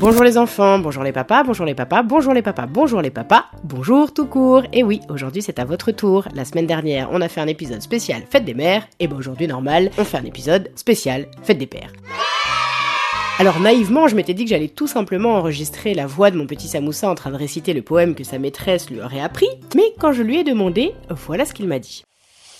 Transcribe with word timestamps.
Bonjour 0.00 0.24
les 0.24 0.38
enfants, 0.38 0.78
bonjour 0.78 1.02
les 1.02 1.12
papas, 1.12 1.42
bonjour 1.42 1.66
les 1.66 1.74
papas, 1.74 2.02
bonjour 2.02 2.32
les 2.32 2.40
papas, 2.40 2.64
bonjour 2.64 3.02
les 3.02 3.10
papas, 3.10 3.44
bonjour 3.64 4.14
tout 4.14 4.24
court. 4.24 4.62
Et 4.72 4.82
oui, 4.82 5.02
aujourd'hui 5.10 5.42
c'est 5.42 5.58
à 5.58 5.66
votre 5.66 5.92
tour. 5.92 6.26
La 6.32 6.46
semaine 6.46 6.66
dernière, 6.66 7.10
on 7.12 7.20
a 7.20 7.28
fait 7.28 7.42
un 7.42 7.46
épisode 7.46 7.82
spécial 7.82 8.22
Fête 8.30 8.46
des 8.46 8.54
mères, 8.54 8.88
et 8.98 9.08
ben 9.08 9.16
aujourd'hui 9.16 9.46
normal, 9.46 9.90
on 9.98 10.04
fait 10.06 10.16
un 10.16 10.24
épisode 10.24 10.72
spécial 10.74 11.28
Fête 11.42 11.58
des 11.58 11.66
pères. 11.66 11.92
Alors 13.38 13.60
naïvement, 13.60 14.08
je 14.08 14.16
m'étais 14.16 14.32
dit 14.32 14.44
que 14.44 14.50
j'allais 14.50 14.68
tout 14.68 14.86
simplement 14.86 15.34
enregistrer 15.34 15.92
la 15.92 16.06
voix 16.06 16.30
de 16.30 16.38
mon 16.38 16.46
petit 16.46 16.68
Samoussa 16.68 17.10
en 17.10 17.14
train 17.14 17.30
de 17.30 17.36
réciter 17.36 17.74
le 17.74 17.82
poème 17.82 18.14
que 18.14 18.24
sa 18.24 18.38
maîtresse 18.38 18.88
lui 18.88 19.02
aurait 19.02 19.20
appris, 19.20 19.48
mais 19.76 19.92
quand 19.98 20.14
je 20.14 20.22
lui 20.22 20.38
ai 20.38 20.44
demandé, 20.44 20.94
voilà 21.10 21.44
ce 21.44 21.52
qu'il 21.52 21.68
m'a 21.68 21.78
dit. 21.78 22.04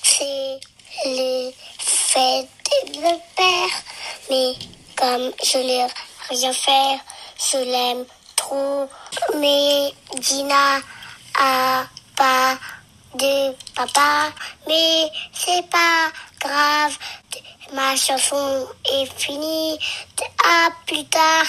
C'est 0.02 0.60
les 1.06 1.54
fêtes 1.78 2.48
des 2.92 3.00
pères, 3.34 3.82
mais 4.28 4.52
comme 4.94 5.32
je 5.42 5.56
l'ai 5.56 5.86
rien 6.28 6.52
faire, 6.52 6.98
je 7.40 7.58
l'aime 7.58 8.04
trop. 8.36 8.88
Mais 9.38 9.92
Dina 10.18 10.78
a 11.38 11.84
pas 12.16 12.58
de 13.14 13.52
papa, 13.74 14.32
mais 14.68 15.08
c'est 15.32 15.68
pas 15.68 16.10
grave. 16.40 16.96
Ma 17.72 17.96
chanson 17.96 18.66
est 18.84 19.06
finie. 19.16 19.78
À 20.44 20.70
plus 20.86 21.04
tard, 21.06 21.46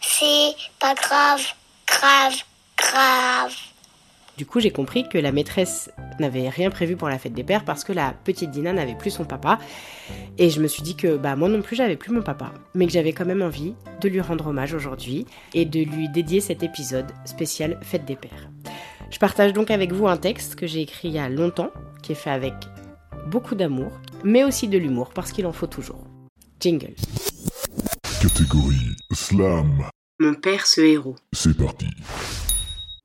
c'est 0.00 0.54
pas 0.78 0.94
grave, 0.94 1.44
grave, 1.86 2.36
grave. 2.76 3.54
Du 4.40 4.46
coup, 4.46 4.58
j'ai 4.58 4.70
compris 4.70 5.06
que 5.06 5.18
la 5.18 5.32
maîtresse 5.32 5.90
n'avait 6.18 6.48
rien 6.48 6.70
prévu 6.70 6.96
pour 6.96 7.10
la 7.10 7.18
fête 7.18 7.34
des 7.34 7.44
pères 7.44 7.62
parce 7.62 7.84
que 7.84 7.92
la 7.92 8.14
petite 8.24 8.50
Dina 8.50 8.72
n'avait 8.72 8.94
plus 8.94 9.10
son 9.10 9.26
papa. 9.26 9.58
Et 10.38 10.48
je 10.48 10.62
me 10.62 10.66
suis 10.66 10.82
dit 10.82 10.96
que 10.96 11.18
bah, 11.18 11.36
moi 11.36 11.50
non 11.50 11.60
plus, 11.60 11.76
j'avais 11.76 11.98
plus 11.98 12.10
mon 12.10 12.22
papa. 12.22 12.54
Mais 12.74 12.86
que 12.86 12.92
j'avais 12.92 13.12
quand 13.12 13.26
même 13.26 13.42
envie 13.42 13.74
de 14.00 14.08
lui 14.08 14.22
rendre 14.22 14.46
hommage 14.46 14.72
aujourd'hui 14.72 15.26
et 15.52 15.66
de 15.66 15.80
lui 15.80 16.08
dédier 16.08 16.40
cet 16.40 16.62
épisode 16.62 17.12
spécial 17.26 17.78
Fête 17.82 18.06
des 18.06 18.16
pères. 18.16 18.48
Je 19.10 19.18
partage 19.18 19.52
donc 19.52 19.70
avec 19.70 19.92
vous 19.92 20.08
un 20.08 20.16
texte 20.16 20.54
que 20.54 20.66
j'ai 20.66 20.80
écrit 20.80 21.08
il 21.08 21.14
y 21.16 21.18
a 21.18 21.28
longtemps, 21.28 21.70
qui 22.02 22.12
est 22.12 22.14
fait 22.14 22.30
avec 22.30 22.54
beaucoup 23.26 23.54
d'amour, 23.54 23.92
mais 24.24 24.42
aussi 24.42 24.68
de 24.68 24.78
l'humour 24.78 25.10
parce 25.14 25.32
qu'il 25.32 25.44
en 25.44 25.52
faut 25.52 25.66
toujours. 25.66 26.06
Jingle. 26.60 26.94
Catégorie 28.22 28.96
Slam. 29.12 29.84
Mon 30.18 30.32
père, 30.32 30.64
ce 30.66 30.80
héros. 30.80 31.16
C'est 31.34 31.58
parti. 31.58 31.88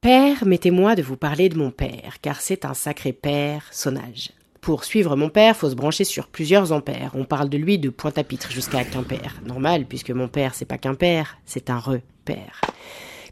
Permettez-moi 0.06 0.94
de 0.94 1.02
vous 1.02 1.18
parler 1.18 1.50
de 1.50 1.58
mon 1.58 1.72
père, 1.72 2.22
car 2.22 2.40
c'est 2.40 2.64
un 2.64 2.76
sacré 2.76 3.12
père 3.12 3.66
sonnage. 3.72 4.34
Pour 4.62 4.84
suivre 4.84 5.16
mon 5.16 5.30
père, 5.30 5.58
faut 5.58 5.72
se 5.72 5.74
brancher 5.74 6.04
sur 6.04 6.28
plusieurs 6.28 6.72
ampères. 6.72 7.14
On 7.16 7.26
parle 7.26 7.50
de 7.50 7.58
lui 7.58 7.80
de 7.80 7.90
Pointe-à-Pitre 7.90 8.52
jusqu'à 8.52 8.84
Quimper. 8.84 9.42
Normal, 9.48 9.86
puisque 9.86 10.12
mon 10.12 10.28
père, 10.28 10.54
c'est 10.54 10.66
pas 10.66 10.78
Quimper, 10.78 11.40
c'est 11.48 11.72
un 11.72 11.80
repère. 11.80 12.62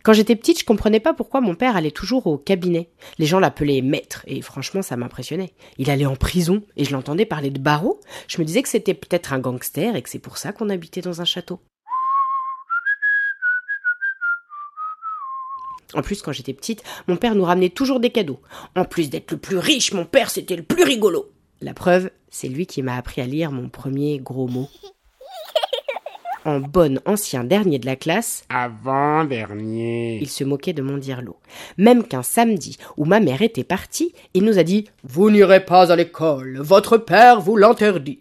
Quand 0.02 0.14
j'étais 0.14 0.36
petite, 0.36 0.62
je 0.62 0.66
comprenais 0.66 1.00
pas 1.00 1.14
pourquoi 1.14 1.42
mon 1.42 1.54
père 1.54 1.76
allait 1.76 1.92
toujours 1.92 2.26
au 2.26 2.40
cabinet. 2.40 2.90
Les 3.20 3.28
gens 3.28 3.40
l'appelaient 3.40 3.84
maître, 3.84 4.24
et 4.26 4.42
franchement, 4.42 4.82
ça 4.82 4.98
m'impressionnait. 4.98 5.54
Il 5.78 5.92
allait 5.92 6.08
en 6.08 6.16
prison, 6.16 6.64
et 6.76 6.86
je 6.86 6.94
l'entendais 6.94 7.28
parler 7.28 7.52
de 7.52 7.60
barreau. 7.60 8.02
Je 8.28 8.40
me 8.40 8.46
disais 8.46 8.64
que 8.64 8.70
c'était 8.70 8.96
peut-être 8.96 9.32
un 9.32 9.40
gangster, 9.40 9.96
et 9.96 10.02
que 10.02 10.10
c'est 10.10 10.18
pour 10.18 10.40
ça 10.40 10.52
qu'on 10.52 10.72
habitait 10.72 11.02
dans 11.02 11.22
un 11.22 11.26
château. 11.26 11.60
En 15.96 16.02
plus, 16.02 16.22
quand 16.22 16.31
j'étais 16.31 16.54
petite, 16.54 16.84
mon 17.08 17.16
père 17.18 17.36
nous 17.36 17.44
ramenait 17.46 17.70
toujours 17.70 18.00
des 18.00 18.09
cadeaux. 18.09 18.40
En 18.76 18.86
plus 18.86 19.09
d'être 19.09 19.31
le 19.31 19.38
plus 19.38 19.58
riche, 19.58 19.94
mon 19.94 20.06
père, 20.06 20.30
c'était 20.30 20.56
le 20.56 20.64
plus 20.64 20.84
rigolo. 20.84 21.30
La 21.62 21.74
preuve, 21.74 22.09
c'est 22.30 22.48
lui 22.50 22.66
qui 22.66 22.81
m'a 22.81 22.96
appris 22.98 23.22
à 23.22 23.26
lire 23.26 23.52
mon 23.52 23.70
premier 23.70 24.20
gros 24.20 24.48
mot. 24.48 24.68
En 26.46 26.59
bon 26.59 27.00
ancien 27.06 27.46
dernier 27.46 27.80
de 27.80 27.86
la 27.86 27.96
classe, 27.96 28.44
Avant-dernier. 28.50 30.20
il 30.22 30.28
se 30.30 30.44
moquait 30.44 30.74
de 30.74 30.81
mon 30.81 30.98
dirlo. 30.98 31.38
Même 31.78 32.04
qu'un 32.06 32.22
samedi 32.22 32.78
où 32.98 33.06
ma 33.06 33.22
mère 33.22 33.42
était 33.42 33.64
partie, 33.64 34.14
il 34.34 34.44
nous 34.44 34.60
a 34.60 34.64
dit 34.64 34.90
Vous 35.06 35.31
n'irez 35.31 35.64
pas 35.64 35.90
à 35.90 35.96
l'école, 35.96 36.60
votre 36.60 36.98
père 36.98 37.40
vous 37.40 37.56
l'interdit. 37.56 38.20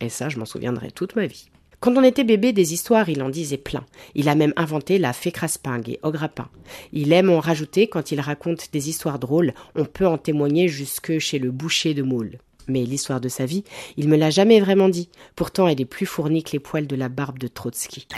Et 0.00 0.08
ça, 0.08 0.28
je 0.28 0.40
m'en 0.40 0.44
souviendrai 0.44 0.90
toute 0.90 1.14
ma 1.14 1.26
vie. 1.26 1.48
Quand 1.80 1.96
on 1.96 2.02
était 2.02 2.24
bébé, 2.24 2.52
des 2.52 2.72
histoires, 2.72 3.08
il 3.08 3.22
en 3.22 3.28
disait 3.28 3.58
plein. 3.58 3.84
Il 4.14 4.28
a 4.28 4.34
même 4.34 4.54
inventé 4.56 4.98
la 4.98 5.12
fée 5.12 5.30
craspingue 5.30 5.90
et 5.90 6.00
pain. 6.34 6.48
Il 6.92 7.12
aime 7.12 7.30
en 7.30 7.40
rajouter 7.40 7.86
quand 7.86 8.12
il 8.12 8.20
raconte 8.20 8.72
des 8.72 8.88
histoires 8.88 9.18
drôles. 9.18 9.52
On 9.74 9.84
peut 9.84 10.06
en 10.06 10.18
témoigner 10.18 10.68
jusque 10.68 11.18
chez 11.18 11.38
le 11.38 11.50
boucher 11.50 11.94
de 11.94 12.02
Moule. 12.02 12.38
Mais 12.68 12.84
l'histoire 12.84 13.20
de 13.20 13.28
sa 13.28 13.46
vie, 13.46 13.62
il 13.96 14.08
me 14.08 14.16
l'a 14.16 14.30
jamais 14.30 14.58
vraiment 14.60 14.88
dit. 14.88 15.08
Pourtant, 15.36 15.68
elle 15.68 15.80
est 15.80 15.84
plus 15.84 16.06
fournie 16.06 16.42
que 16.42 16.52
les 16.52 16.58
poils 16.58 16.86
de 16.86 16.96
la 16.96 17.08
barbe 17.08 17.38
de 17.38 17.46
Trotsky. 17.46 18.08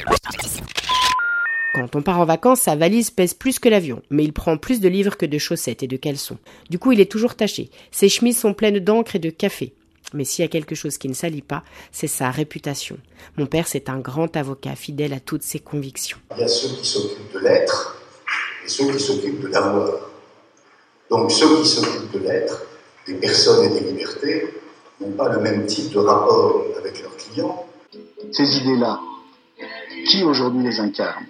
Quand 1.74 1.96
on 1.96 2.02
part 2.02 2.18
en 2.18 2.24
vacances, 2.24 2.62
sa 2.62 2.76
valise 2.76 3.10
pèse 3.10 3.34
plus 3.34 3.58
que 3.58 3.68
l'avion, 3.68 4.02
mais 4.10 4.24
il 4.24 4.32
prend 4.32 4.56
plus 4.56 4.80
de 4.80 4.88
livres 4.88 5.16
que 5.16 5.26
de 5.26 5.36
chaussettes 5.36 5.82
et 5.82 5.86
de 5.86 5.96
caleçons. 5.96 6.38
Du 6.70 6.78
coup, 6.78 6.92
il 6.92 7.00
est 7.00 7.10
toujours 7.10 7.34
taché. 7.34 7.70
Ses 7.90 8.08
chemises 8.08 8.38
sont 8.38 8.54
pleines 8.54 8.78
d'encre 8.78 9.16
et 9.16 9.20
de 9.20 9.30
café. 9.30 9.74
Mais 10.14 10.24
s'il 10.24 10.42
y 10.42 10.46
a 10.46 10.50
quelque 10.50 10.74
chose 10.74 10.96
qui 10.96 11.08
ne 11.08 11.14
salit 11.14 11.42
pas, 11.42 11.62
c'est 11.92 12.06
sa 12.06 12.30
réputation. 12.30 12.96
Mon 13.36 13.46
père, 13.46 13.68
c'est 13.68 13.88
un 13.90 13.98
grand 13.98 14.34
avocat, 14.36 14.74
fidèle 14.74 15.12
à 15.12 15.20
toutes 15.20 15.42
ses 15.42 15.60
convictions. 15.60 16.18
Il 16.36 16.40
y 16.40 16.44
a 16.44 16.48
ceux 16.48 16.68
qui 16.76 16.86
s'occupent 16.86 17.32
de 17.34 17.40
l'être 17.40 18.00
et 18.64 18.68
ceux 18.68 18.90
qui 18.90 19.00
s'occupent 19.00 19.40
de 19.40 19.48
l'avoir. 19.48 20.10
Donc 21.10 21.30
ceux 21.30 21.62
qui 21.62 21.68
s'occupent 21.68 22.12
de 22.12 22.18
l'être, 22.20 22.62
des 23.06 23.14
personnes 23.14 23.64
et 23.64 23.80
des 23.80 23.86
libertés, 23.90 24.54
n'ont 25.00 25.12
pas 25.12 25.28
le 25.28 25.40
même 25.40 25.66
type 25.66 25.90
de 25.90 25.98
rapport 25.98 26.64
avec 26.78 27.02
leurs 27.02 27.16
clients. 27.16 27.66
Ces 28.32 28.56
idées-là, 28.58 29.00
qui 30.06 30.22
aujourd'hui 30.22 30.64
les 30.64 30.80
incarne? 30.80 31.26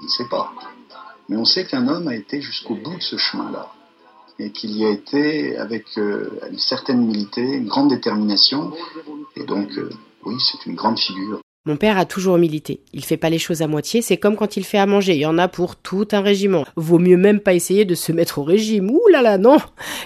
On 0.00 0.04
ne 0.04 0.08
sait 0.08 0.28
pas. 0.30 0.52
Mais 1.28 1.36
on 1.36 1.44
sait 1.44 1.66
qu'un 1.66 1.88
homme 1.88 2.08
a 2.08 2.14
été 2.14 2.40
jusqu'au 2.40 2.74
bout 2.74 2.96
de 2.96 3.02
ce 3.02 3.16
chemin-là. 3.16 3.72
Et 4.38 4.50
qu'il 4.50 4.76
y 4.76 4.84
a 4.84 4.90
été 4.90 5.56
avec 5.56 5.84
euh, 5.96 6.28
une 6.50 6.58
certaine 6.58 7.02
humilité, 7.02 7.42
une 7.42 7.68
grande 7.68 7.90
détermination. 7.90 8.72
Et 9.34 9.44
donc, 9.44 9.68
euh, 9.78 9.90
oui, 10.24 10.34
c'est 10.38 10.66
une 10.66 10.74
grande 10.74 10.98
figure. 10.98 11.40
Mon 11.66 11.76
père 11.76 11.98
a 11.98 12.04
toujours 12.04 12.38
milité. 12.38 12.80
Il 12.92 13.04
fait 13.04 13.16
pas 13.16 13.28
les 13.28 13.40
choses 13.40 13.60
à 13.60 13.66
moitié, 13.66 14.00
c'est 14.00 14.18
comme 14.18 14.36
quand 14.36 14.56
il 14.56 14.64
fait 14.64 14.78
à 14.78 14.86
manger. 14.86 15.14
Il 15.14 15.20
y 15.20 15.26
en 15.26 15.36
a 15.36 15.48
pour 15.48 15.74
tout 15.74 16.06
un 16.12 16.20
régiment. 16.20 16.64
Vaut 16.76 17.00
mieux 17.00 17.16
même 17.16 17.40
pas 17.40 17.54
essayer 17.54 17.84
de 17.84 17.96
se 17.96 18.12
mettre 18.12 18.38
au 18.38 18.44
régime. 18.44 18.88
Ouh 18.88 19.08
là 19.10 19.20
là, 19.20 19.36
non! 19.36 19.56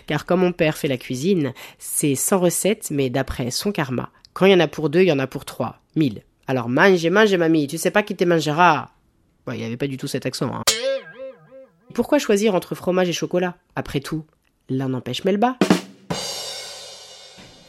Car 0.06 0.24
quand 0.24 0.38
mon 0.38 0.52
père 0.52 0.78
fait 0.78 0.88
la 0.88 0.97
cuisine, 0.97 1.52
c'est 1.78 2.14
sans 2.14 2.38
recette, 2.38 2.88
mais 2.91 3.10
d'après 3.10 3.50
son 3.50 3.72
karma. 3.72 4.08
Quand 4.32 4.47
il 4.47 4.52
y 4.52 4.54
en 4.54 4.60
a 4.60 4.68
pour 4.68 4.88
deux, 4.88 5.03
il 5.03 5.09
y 5.09 5.12
en 5.12 5.18
a 5.18 5.27
pour 5.27 5.44
trois. 5.44 5.80
Mille. 5.97 6.22
Alors 6.47 6.71
mange, 6.71 7.06
mange, 7.09 7.34
mamie. 7.34 7.66
Tu 7.66 7.77
sais 7.77 7.91
pas 7.91 8.03
qui 8.03 8.16
te 8.16 8.24
mangera. 8.24 8.92
Il 9.53 9.60
y 9.60 9.65
avait 9.65 9.77
pas 9.77 9.86
du 9.86 9.98
tout 9.98 10.06
cet 10.06 10.24
accent, 10.24 10.50
hein. 10.54 10.62
Pourquoi 11.95 12.19
choisir 12.19 12.54
entre 12.54 12.75
fromage 12.75 13.09
et 13.09 13.13
chocolat? 13.13 13.57
Après 13.75 14.01
tout, 14.01 14.25
l'un 14.69 14.89
n'empêche 14.91 15.25
Melba. 15.25 15.57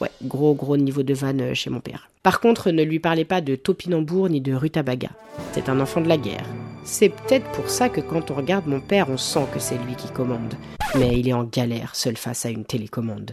Ouais, 0.00 0.10
gros 0.22 0.54
gros 0.54 0.76
niveau 0.76 1.02
de 1.02 1.14
vanne 1.14 1.40
euh, 1.40 1.54
chez 1.54 1.70
mon 1.70 1.80
père. 1.80 2.08
Par 2.22 2.40
contre, 2.40 2.70
ne 2.70 2.82
lui 2.82 2.98
parlez 2.98 3.24
pas 3.24 3.40
de 3.40 3.56
topinambour 3.56 4.28
ni 4.28 4.40
de 4.40 4.54
rutabaga. 4.54 5.10
C'est 5.52 5.68
un 5.68 5.80
enfant 5.80 6.00
de 6.00 6.08
la 6.08 6.16
guerre. 6.16 6.46
C'est 6.84 7.08
peut-être 7.08 7.50
pour 7.52 7.68
ça 7.68 7.88
que 7.88 8.00
quand 8.00 8.30
on 8.30 8.34
regarde 8.34 8.66
mon 8.66 8.80
père, 8.80 9.10
on 9.10 9.16
sent 9.16 9.46
que 9.52 9.60
c'est 9.60 9.78
lui 9.78 9.94
qui 9.96 10.08
commande. 10.08 10.54
Mais 10.96 11.18
il 11.18 11.28
est 11.28 11.32
en 11.32 11.44
galère 11.44 11.94
seul 11.94 12.16
face 12.16 12.46
à 12.46 12.50
une 12.50 12.64
télécommande. 12.64 13.32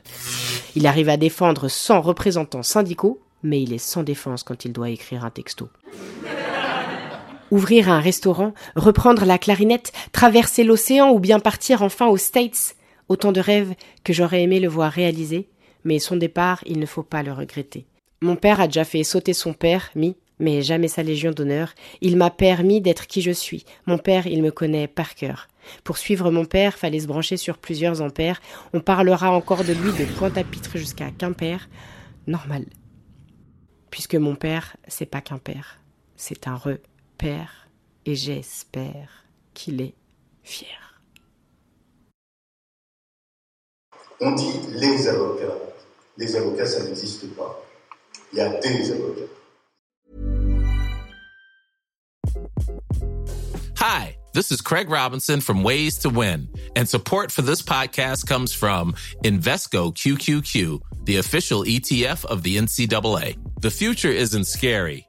Il 0.76 0.88
arrive 0.88 1.10
à 1.10 1.18
défendre 1.18 1.68
100 1.68 2.02
représentants 2.02 2.64
syndicaux, 2.64 3.20
mais 3.44 3.62
il 3.62 3.74
est 3.74 3.80
sans 3.80 4.04
défense 4.04 4.44
quand 4.44 4.66
il 4.66 4.74
doit 4.74 4.90
écrire 4.90 5.26
un 5.26 5.30
texto. 5.30 5.70
Ouvrir 7.52 7.90
un 7.90 8.00
restaurant, 8.00 8.54
reprendre 8.76 9.26
la 9.26 9.38
clarinette, 9.38 9.92
traverser 10.12 10.64
l'océan 10.64 11.12
ou 11.12 11.20
bien 11.20 11.40
partir 11.40 11.82
enfin 11.82 12.08
aux 12.08 12.18
States. 12.18 12.76
Autant 13.08 13.32
de 13.32 13.40
rêves 13.40 13.74
que 14.04 14.14
j'aurais 14.14 14.44
aimé 14.44 14.60
le 14.60 14.68
voir 14.68 14.92
réaliser, 14.92 15.50
mais 15.84 16.00
son 16.00 16.16
départ, 16.16 16.62
il 16.66 16.80
ne 16.80 16.86
faut 16.86 17.04
pas 17.04 17.24
le 17.24 17.34
regretter. 17.34 17.86
Mon 18.22 18.36
père 18.36 18.60
a 18.60 18.68
déjà 18.68 18.84
fait 18.84 19.04
sauter 19.04 19.34
son 19.34 19.54
père, 19.54 19.90
mi, 19.96 20.16
mais 20.40 20.62
jamais 20.62 20.88
sa 20.88 21.04
légion 21.04 21.32
d'honneur. 21.32 21.74
Il 22.02 22.18
m'a 22.18 22.30
permis 22.30 22.82
d'être 22.82 23.08
qui 23.08 23.22
je 23.22 23.32
suis. 23.32 23.66
Mon 23.86 23.98
père, 23.98 24.28
il 24.28 24.42
me 24.42 24.52
connaît 24.52 24.88
par 24.88 25.16
cœur. 25.16 25.48
Pour 25.84 25.98
suivre 25.98 26.32
mon 26.32 26.46
père, 26.46 26.78
fallait 26.78 27.02
se 27.02 27.08
brancher 27.08 27.38
sur 27.38 27.58
plusieurs 27.58 28.02
ampères. 28.02 28.42
On 28.74 28.80
parlera 28.80 29.32
encore 29.32 29.64
de 29.64 29.74
lui 29.74 29.92
de 29.92 30.06
Pointe-à-Pitre 30.18 30.78
jusqu'à 30.78 31.12
Quimper. 31.12 31.70
Normal. 32.28 32.66
Puisque 33.90 34.16
mon 34.16 34.36
père, 34.36 34.78
c'est 34.88 35.06
pas 35.06 35.22
qu'un 35.22 35.40
père, 35.40 35.80
c'est 36.16 36.48
un 36.48 36.56
repère, 37.20 37.68
et 38.06 38.16
j'espère 38.16 39.10
qu'il 39.54 39.82
est 39.82 39.96
fier. 40.44 40.68
On 44.22 44.32
dit 44.36 44.52
les 44.74 45.08
avocats. 45.08 45.56
Les 46.18 46.36
avocats, 46.36 46.66
ça 46.66 46.84
n'existe 46.84 47.28
pas. 47.36 47.64
Il 48.34 48.40
y 48.40 48.42
a 48.42 48.50
des 48.60 48.92
avocats. 48.92 49.32
Hi, 53.76 54.18
this 54.34 54.52
is 54.52 54.62
Craig 54.62 54.90
Robinson 54.90 55.40
from 55.40 55.64
Ways 55.64 55.98
to 56.00 56.10
Win, 56.10 56.50
and 56.76 56.88
support 56.88 57.32
for 57.32 57.42
this 57.42 57.62
podcast 57.62 58.28
comes 58.28 58.54
from 58.54 58.94
Invesco 59.24 59.94
QQQ, 59.94 60.80
the 61.06 61.18
official 61.18 61.64
ETF 61.64 62.26
of 62.26 62.44
the 62.44 62.58
NCAA. 62.58 63.38
The 63.62 63.72
future 63.72 64.12
isn't 64.12 64.46
scary. 64.46 65.09